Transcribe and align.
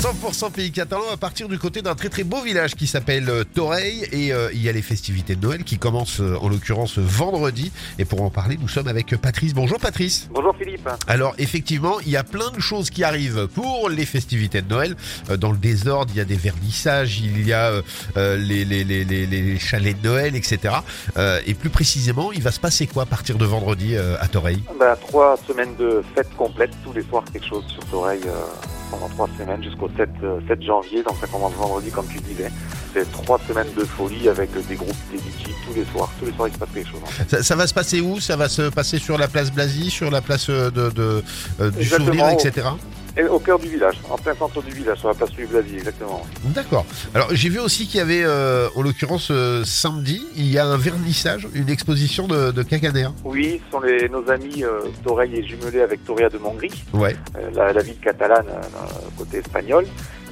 100% 0.00 0.50
pays 0.50 0.70
catalan 0.70 1.04
à 1.12 1.16
partir 1.16 1.48
du 1.48 1.58
côté 1.58 1.80
d'un 1.80 1.94
très 1.94 2.08
très 2.08 2.24
beau 2.24 2.40
village 2.42 2.74
qui 2.74 2.86
s'appelle 2.86 3.28
euh, 3.30 3.44
Toreil 3.44 4.06
et 4.12 4.32
euh, 4.32 4.50
il 4.52 4.62
y 4.62 4.68
a 4.68 4.72
les 4.72 4.82
festivités 4.82 5.34
de 5.36 5.40
Noël 5.46 5.64
qui 5.64 5.78
commencent 5.78 6.20
euh, 6.20 6.36
en 6.40 6.48
l'occurrence 6.48 6.98
vendredi 6.98 7.72
et 7.98 8.04
pour 8.04 8.20
en 8.22 8.28
parler 8.28 8.58
nous 8.60 8.68
sommes 8.68 8.88
avec 8.88 9.16
Patrice. 9.16 9.54
Bonjour 9.54 9.78
Patrice. 9.78 10.28
Bonjour 10.32 10.54
Philippe. 10.56 10.88
Alors 11.06 11.34
effectivement 11.38 12.00
il 12.00 12.10
y 12.10 12.16
a 12.16 12.24
plein 12.24 12.50
de 12.50 12.60
choses 12.60 12.90
qui 12.90 13.02
arrivent 13.04 13.46
pour 13.54 13.88
les 13.88 14.04
festivités 14.04 14.60
de 14.62 14.68
Noël. 14.68 14.96
Euh, 15.30 15.36
Dans 15.36 15.52
le 15.52 15.58
désordre 15.58 16.10
il 16.14 16.18
y 16.18 16.20
a 16.20 16.24
des 16.26 16.36
vernissages, 16.36 17.20
il 17.20 17.46
y 17.46 17.52
a 17.52 17.70
euh, 17.70 17.82
euh, 18.16 18.36
les, 18.36 18.64
les, 18.64 18.84
les, 18.84 19.04
les, 19.04 19.26
les 19.26 19.58
chalets 19.58 20.00
de 20.00 20.08
Noël 20.08 20.36
etc. 20.36 20.74
Euh, 21.16 21.40
et 21.46 21.54
plus 21.54 21.70
précisément 21.70 22.30
il 22.32 22.42
va 22.42 22.50
se 22.50 22.60
passer 22.60 22.86
quoi 22.86 23.04
à 23.04 23.06
partir 23.06 23.38
de 23.38 23.44
vendredi 23.46 23.94
euh, 23.96 24.16
à 24.20 24.28
Toreil 24.28 24.62
Bah, 24.78 24.96
trois 25.00 25.36
semaines 25.46 25.74
de 25.78 26.02
fêtes 26.14 26.34
complètes, 26.36 26.72
tous 26.84 26.92
les 26.92 27.02
soirs 27.04 27.24
quelque 27.32 27.46
chose 27.46 27.64
sur 27.68 27.84
Toreil 27.86 28.20
euh, 28.26 28.32
pendant 28.94 29.08
trois 29.08 29.28
semaines 29.38 29.62
jusqu'au 29.62 29.88
7, 29.96 30.08
euh, 30.22 30.40
7 30.48 30.62
janvier, 30.62 31.02
donc 31.02 31.16
ça 31.20 31.26
commence 31.26 31.52
vendredi 31.54 31.90
comme 31.90 32.06
tu 32.06 32.18
disais. 32.20 32.50
C'est 32.92 33.10
trois 33.10 33.40
semaines 33.48 33.72
de 33.76 33.84
folie 33.84 34.28
avec 34.28 34.50
des 34.68 34.74
groupes 34.76 34.94
des 35.10 35.18
DJ 35.18 35.52
tous 35.66 35.74
les 35.74 35.84
soirs. 35.86 36.10
Tous 36.18 36.26
les 36.26 36.32
soirs 36.32 36.48
il 36.48 36.54
se 36.54 36.58
passe 36.58 36.68
quelque 36.72 36.88
chose. 36.90 37.00
ça, 37.28 37.42
ça 37.42 37.56
va 37.56 37.66
se 37.66 37.74
passer 37.74 38.00
où? 38.00 38.20
Ça 38.20 38.36
va 38.36 38.48
se 38.48 38.62
passer 38.70 38.98
sur 38.98 39.18
la 39.18 39.26
place 39.28 39.50
Blazy, 39.52 39.90
sur 39.90 40.10
la 40.10 40.20
place 40.20 40.48
euh, 40.48 40.70
de, 40.70 40.90
de, 40.90 41.22
euh, 41.60 41.70
du 41.70 41.80
Exactement. 41.80 42.06
souvenir 42.06 42.28
etc. 42.30 42.68
Et 43.16 43.22
au 43.24 43.38
cœur 43.38 43.58
du 43.60 43.68
village, 43.68 43.94
en 44.10 44.16
plein 44.16 44.34
centre 44.34 44.60
du 44.62 44.72
village, 44.72 44.98
sur 44.98 45.08
la 45.08 45.14
place 45.14 45.30
Louis 45.38 45.46
Blasi, 45.46 45.76
exactement. 45.76 46.22
D'accord. 46.46 46.84
Alors 47.14 47.28
j'ai 47.32 47.48
vu 47.48 47.60
aussi 47.60 47.86
qu'il 47.86 47.98
y 47.98 48.02
avait, 48.02 48.24
euh, 48.24 48.68
en 48.74 48.82
l'occurrence 48.82 49.28
euh, 49.30 49.62
samedi, 49.64 50.26
il 50.34 50.46
y 50.50 50.58
a 50.58 50.66
un 50.66 50.76
vernissage, 50.76 51.46
une 51.54 51.68
exposition 51.70 52.26
de, 52.26 52.50
de. 52.50 52.64
Oui, 53.24 53.60
ce 53.64 53.70
sont 53.70 53.80
les, 53.80 54.08
nos 54.08 54.28
amis 54.30 54.64
euh, 54.64 54.80
Toreil 55.04 55.36
et 55.36 55.46
jumelé 55.46 55.80
avec 55.80 56.04
Toria 56.04 56.28
de 56.28 56.38
Montgrí, 56.38 56.70
Ouais. 56.92 57.14
euh, 57.36 57.50
la, 57.54 57.72
la 57.72 57.82
ville 57.82 57.98
catalane 58.00 58.46
euh, 58.48 58.88
côté 59.16 59.38
espagnol. 59.38 59.86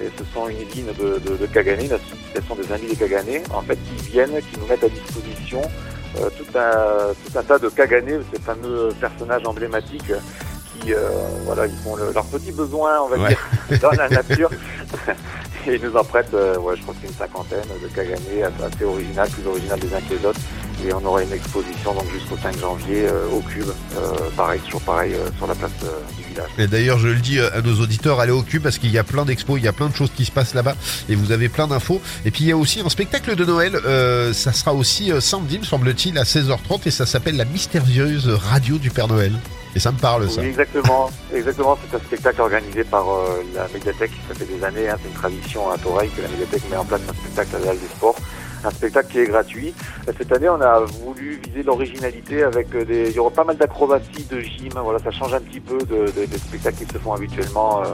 Et 0.00 0.08
ce 0.16 0.22
sont 0.32 0.48
une 0.48 0.58
ligne 0.58 0.92
de, 0.96 1.18
de, 1.18 1.36
de 1.36 1.46
Cagané, 1.46 1.88
ce 2.32 2.40
sont 2.42 2.54
des 2.54 2.70
amis 2.72 2.86
des 2.86 2.94
Caganais, 2.94 3.42
en 3.52 3.62
fait, 3.62 3.74
qui 3.76 4.10
viennent, 4.12 4.30
qui 4.52 4.60
nous 4.60 4.66
mettent 4.68 4.84
à 4.84 4.88
disposition 4.88 5.60
euh, 6.20 6.28
tout, 6.38 6.56
un, 6.56 7.12
tout 7.26 7.36
un 7.38 7.42
tas 7.42 7.58
de 7.58 7.68
Caganais, 7.68 8.20
ces 8.32 8.40
fameux 8.40 8.90
personnages 9.00 9.42
emblématiques 9.44 10.12
qui, 10.80 10.92
euh, 10.94 11.08
voilà, 11.44 11.66
ils 11.66 11.76
font 11.84 11.96
le- 11.96 12.12
leurs 12.12 12.24
petits 12.26 12.52
besoins, 12.52 13.00
on 13.04 13.08
va 13.08 13.16
Ouais. 13.18 13.28
dire, 13.28 13.80
dans 13.82 13.90
la 13.92 14.08
nature. 14.08 14.50
Et 15.66 15.74
ils 15.74 15.82
nous 15.82 15.94
en 15.96 16.04
prêtent, 16.04 16.32
euh, 16.34 16.56
ouais, 16.58 16.76
je 16.76 16.82
crois 16.82 16.94
que 16.94 17.00
c'est 17.02 17.08
une 17.08 17.14
cinquantaine 17.18 17.58
de 17.82 17.88
Caganais, 17.88 18.42
assez 18.42 18.84
originales, 18.84 19.28
plus 19.28 19.46
originales 19.46 19.80
les 19.82 19.94
uns 19.94 20.00
que 20.00 20.14
les 20.14 20.24
autres. 20.26 20.40
Et 20.86 20.92
on 20.94 21.04
aura 21.04 21.22
une 21.24 21.32
exposition 21.32 21.92
donc 21.92 22.04
jusqu'au 22.12 22.36
5 22.40 22.56
janvier 22.58 23.06
euh, 23.08 23.26
au 23.32 23.40
Cube, 23.40 23.66
euh, 23.96 24.12
pareil, 24.36 24.60
toujours 24.60 24.80
pareil, 24.82 25.12
euh, 25.14 25.28
sur 25.36 25.46
la 25.48 25.54
place 25.56 25.72
du 26.16 26.22
village. 26.24 26.48
Et 26.56 26.68
d'ailleurs, 26.68 26.98
je 26.98 27.08
le 27.08 27.16
dis 27.16 27.38
à 27.40 27.60
nos 27.60 27.80
auditeurs, 27.82 28.20
allez 28.20 28.30
au 28.32 28.42
cul 28.42 28.60
parce 28.60 28.78
qu'il 28.78 28.90
y 28.92 28.98
a 28.98 29.04
plein 29.04 29.24
d'expos, 29.24 29.58
il 29.58 29.64
y 29.64 29.68
a 29.68 29.72
plein 29.72 29.88
de 29.88 29.94
choses 29.94 30.10
qui 30.16 30.24
se 30.24 30.30
passent 30.30 30.54
là-bas 30.54 30.76
et 31.08 31.16
vous 31.16 31.32
avez 31.32 31.48
plein 31.48 31.66
d'infos. 31.66 32.00
Et 32.24 32.30
puis 32.30 32.44
il 32.44 32.46
y 32.48 32.52
a 32.52 32.56
aussi 32.56 32.80
un 32.80 32.88
spectacle 32.88 33.34
de 33.34 33.44
Noël, 33.44 33.72
ça 34.34 34.52
sera 34.52 34.72
aussi 34.72 35.10
samedi, 35.20 35.58
me 35.58 35.64
semble-t-il, 35.64 36.16
à 36.16 36.22
16h30 36.22 36.86
et 36.86 36.90
ça 36.92 37.04
s'appelle 37.06 37.36
La 37.36 37.44
mystérieuse 37.44 38.28
radio 38.28 38.78
du 38.78 38.90
Père 38.90 39.08
Noël. 39.08 39.32
Et 39.76 39.80
ça 39.80 39.92
me 39.92 39.98
parle 39.98 40.28
ça. 40.28 40.40
Oui, 40.40 40.48
exactement. 40.48 41.10
exactement. 41.32 41.78
C'est 41.88 41.96
un 41.96 42.00
spectacle 42.00 42.40
organisé 42.40 42.84
par 42.84 43.08
euh, 43.08 43.42
la 43.54 43.68
médiathèque. 43.72 44.10
Ça 44.28 44.34
fait 44.34 44.46
des 44.46 44.62
années. 44.64 44.88
hein, 44.88 44.96
c'est 45.02 45.08
une 45.08 45.14
tradition 45.14 45.70
à 45.70 45.78
Toreil 45.78 46.10
que 46.10 46.22
la 46.22 46.28
médiathèque 46.28 46.62
met 46.70 46.76
en 46.76 46.84
place 46.84 47.00
un 47.08 47.12
spectacle 47.14 47.56
à 47.56 47.58
l'Al 47.66 47.78
des 47.78 47.86
Sports. 47.86 48.16
Un 48.64 48.70
spectacle 48.70 49.12
qui 49.12 49.20
est 49.20 49.26
gratuit. 49.26 49.72
Euh, 50.08 50.12
Cette 50.18 50.32
année, 50.32 50.48
on 50.48 50.60
a 50.60 50.80
voulu 50.80 51.40
viser 51.46 51.62
l'originalité 51.62 52.42
avec 52.42 52.74
euh, 52.74 52.84
des. 52.84 53.10
Il 53.10 53.14
y 53.14 53.18
aura 53.20 53.30
pas 53.30 53.44
mal 53.44 53.56
d'acrobaties, 53.56 54.24
de 54.28 54.40
gym. 54.40 54.72
Voilà, 54.82 54.98
ça 54.98 55.12
change 55.12 55.32
un 55.34 55.40
petit 55.40 55.60
peu 55.60 55.78
de, 55.78 56.10
de- 56.10 56.26
des 56.26 56.38
spectacles 56.38 56.84
qui 56.84 56.92
se 56.92 56.98
font 56.98 57.12
habituellement. 57.12 57.82
euh, 57.84 57.86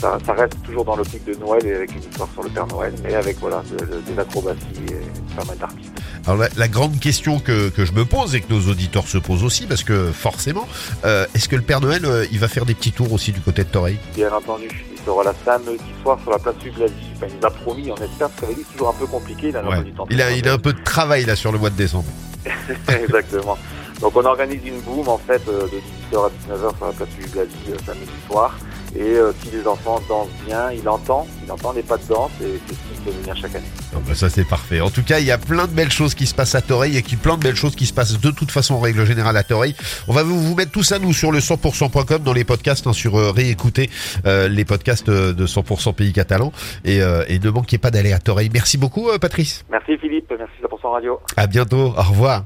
ça, 0.00 0.18
ça 0.26 0.32
reste 0.32 0.60
toujours 0.64 0.84
dans 0.84 0.96
l'optique 0.96 1.24
de 1.26 1.34
Noël 1.36 1.64
et 1.64 1.74
avec 1.76 1.94
une 1.94 2.00
histoire 2.02 2.28
sur 2.32 2.42
le 2.42 2.48
Père 2.48 2.66
Noël, 2.66 2.92
mais 3.04 3.14
avec 3.14 3.38
voilà 3.38 3.62
de- 3.70 3.84
de- 3.84 4.00
des 4.00 4.18
acrobaties 4.18 4.66
et 4.88 5.36
pas 5.36 5.44
mal 5.44 5.56
d'artistes. 5.58 5.92
Alors 6.26 6.38
la, 6.38 6.48
la 6.56 6.68
grande 6.68 7.00
question 7.00 7.40
que, 7.40 7.68
que 7.70 7.84
je 7.84 7.92
me 7.92 8.04
pose 8.04 8.34
et 8.34 8.40
que 8.40 8.52
nos 8.52 8.68
auditeurs 8.70 9.06
se 9.08 9.18
posent 9.18 9.42
aussi, 9.42 9.66
parce 9.66 9.82
que 9.82 10.12
forcément, 10.12 10.68
euh, 11.04 11.26
est-ce 11.34 11.48
que 11.48 11.56
le 11.56 11.62
Père 11.62 11.80
Noël, 11.80 12.04
euh, 12.04 12.24
il 12.30 12.38
va 12.38 12.46
faire 12.48 12.64
des 12.64 12.74
petits 12.74 12.92
tours 12.92 13.12
aussi 13.12 13.32
du 13.32 13.40
côté 13.40 13.64
de 13.64 13.68
Toreil 13.68 13.98
Bien 14.14 14.32
entendu, 14.32 14.68
il 14.92 14.98
sera 15.04 15.24
là 15.24 15.34
samedi 15.44 15.78
soir 16.02 16.18
sur 16.22 16.30
la 16.30 16.38
place 16.38 16.54
Sublasi. 16.62 16.94
Enfin, 17.16 17.26
il 17.28 17.36
nous 17.40 17.46
a 17.46 17.50
promis, 17.50 17.90
on 17.90 17.96
espère, 17.96 18.30
parce 18.30 18.52
lui, 18.54 18.64
c'est 18.66 18.72
toujours 18.72 18.90
un 18.90 18.98
peu 18.98 19.06
compliqué. 19.06 19.48
Il 19.48 19.56
a, 19.56 19.62
Ouais. 19.64 19.82
du 19.82 19.92
temps 19.92 20.06
il, 20.10 20.22
a, 20.22 20.30
il 20.30 20.48
a 20.48 20.52
un 20.52 20.58
peu 20.58 20.72
de 20.72 20.82
travail 20.84 21.24
là 21.24 21.34
sur 21.34 21.50
le 21.50 21.58
mois 21.58 21.70
de 21.70 21.76
décembre. 21.76 22.06
Exactement. 22.88 23.58
Donc 24.00 24.16
on 24.16 24.24
organise 24.24 24.60
une 24.64 24.80
boom 24.80 25.08
en 25.08 25.18
fait 25.18 25.42
euh, 25.48 25.62
de 25.62 26.16
18h 26.16 26.26
à 26.26 26.30
19h 26.54 26.76
sur 26.76 26.86
la 26.86 26.92
place 26.92 27.08
du 27.10 27.26
Blasi 27.28 27.50
samedi 27.86 28.06
soir. 28.28 28.56
Et 28.94 29.00
euh, 29.02 29.32
si 29.42 29.50
les 29.50 29.66
enfants 29.66 30.00
dansent 30.08 30.28
bien, 30.46 30.70
il 30.70 30.86
entend, 30.88 31.26
il 31.44 31.50
entend 31.50 31.72
les 31.72 31.82
pas 31.82 31.96
de 31.96 32.06
danse 32.06 32.30
et 32.42 32.60
c'est 32.66 32.74
ce 32.74 32.78
qui 32.78 33.00
peut 33.04 33.10
venir 33.10 33.36
chaque 33.36 33.54
année. 33.54 33.66
Bah 34.06 34.14
ça 34.14 34.28
c'est 34.28 34.44
parfait. 34.44 34.80
En 34.80 34.90
tout 34.90 35.02
cas, 35.02 35.18
il 35.18 35.26
y 35.26 35.30
a 35.30 35.38
plein 35.38 35.66
de 35.66 35.72
belles 35.72 35.90
choses 35.90 36.14
qui 36.14 36.26
se 36.26 36.34
passent 36.34 36.54
à 36.54 36.60
Toreil 36.60 36.96
et 36.96 37.02
qui 37.02 37.16
plein 37.16 37.36
de 37.36 37.42
belles 37.42 37.56
choses 37.56 37.74
qui 37.74 37.86
se 37.86 37.92
passent 37.94 38.20
de 38.20 38.30
toute 38.30 38.50
façon 38.50 38.74
en 38.74 38.80
règle 38.80 39.04
générale 39.04 39.36
à 39.36 39.42
Toreil. 39.42 39.74
On 40.08 40.12
va 40.12 40.22
vous, 40.22 40.40
vous 40.40 40.54
mettre 40.54 40.72
tout 40.72 40.82
ça 40.82 40.98
nous 40.98 41.12
sur 41.12 41.32
le 41.32 41.38
100%.com 41.38 42.22
dans 42.22 42.32
les 42.32 42.44
podcasts, 42.44 42.86
hein, 42.86 42.92
sur 42.92 43.16
euh, 43.16 43.30
réécouter 43.30 43.90
euh, 44.26 44.48
les 44.48 44.64
podcasts 44.64 45.08
euh, 45.08 45.32
de 45.32 45.46
100% 45.46 45.94
pays 45.94 46.12
catalan 46.12 46.52
et, 46.84 47.00
euh, 47.02 47.24
et 47.28 47.38
ne 47.38 47.50
manquez 47.50 47.78
pas 47.78 47.90
d'aller 47.90 48.12
à 48.12 48.18
Toreil. 48.18 48.50
Merci 48.52 48.78
beaucoup 48.78 49.08
euh, 49.08 49.18
Patrice. 49.18 49.64
Merci 49.70 49.96
Philippe, 49.98 50.32
merci 50.38 50.54
100% 50.62 50.92
Radio. 50.92 51.20
À 51.36 51.46
bientôt. 51.46 51.94
Au 51.96 52.02
revoir. 52.02 52.40